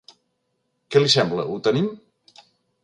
[0.95, 1.93] Què li sembla, ho tenim?